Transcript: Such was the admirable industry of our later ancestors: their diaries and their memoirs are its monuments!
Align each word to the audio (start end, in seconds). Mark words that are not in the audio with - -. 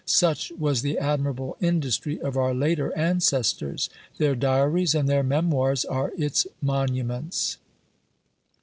Such 0.07 0.51
was 0.57 0.81
the 0.81 0.97
admirable 0.97 1.57
industry 1.61 2.19
of 2.19 2.35
our 2.35 2.55
later 2.55 2.91
ancestors: 2.97 3.87
their 4.17 4.33
diaries 4.33 4.95
and 4.95 5.07
their 5.07 5.21
memoirs 5.21 5.85
are 5.85 6.11
its 6.17 6.47
monuments! 6.59 7.57